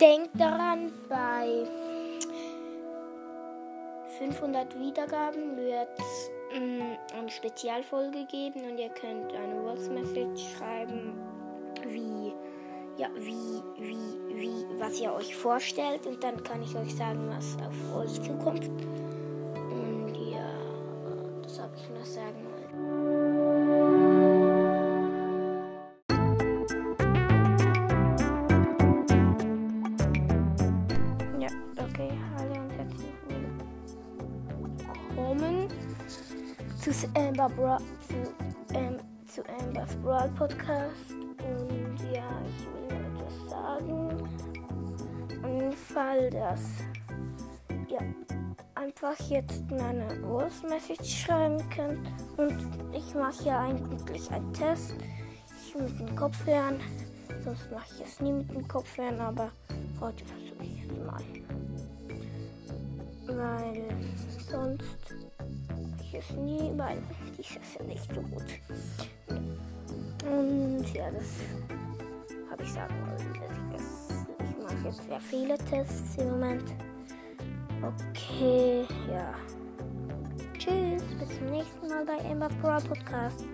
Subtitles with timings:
[0.00, 1.66] denkt daran, bei
[4.18, 11.12] 500 Wiedergaben wird es mm, eine Spezialfolge geben und ihr könnt eine Voice Message schreiben,
[11.86, 12.32] wie,
[12.96, 17.56] ja, wie, wie, wie, was ihr euch vorstellt und dann kann ich euch sagen, was
[17.66, 18.70] auf euch zukommt.
[32.00, 33.12] Okay, hallo und herzlich
[35.08, 35.68] willkommen
[36.80, 37.78] zu Amber Bra
[38.08, 41.10] zu, ähm, zu Amber's Brawl Podcast.
[41.10, 44.28] Und ja, ich will noch etwas sagen.
[45.42, 46.60] Im Fall, dass
[47.88, 48.14] ihr
[48.74, 52.08] einfach jetzt meine Voice Message schreiben könnt.
[52.38, 54.94] Und ich mache ja eigentlich einen Test.
[55.66, 56.80] Ich mit dem Kopfhörern.
[57.44, 59.50] Sonst mache ich es nie mit dem Kopfhörern, aber
[60.00, 61.39] heute versuche ich es mal.
[63.40, 63.84] Weil
[64.50, 64.84] sonst
[66.02, 66.98] ich es nie, weil
[67.38, 68.44] ich es ja nicht so gut.
[70.26, 71.24] Und ja, das
[72.50, 73.74] habe ich sagen wollen.
[73.74, 76.74] Ich, ich mache jetzt sehr viele Tests im Moment.
[77.82, 79.34] Okay, ja.
[80.58, 83.46] Tschüss, bis zum nächsten Mal bei Emma Pro Podcast.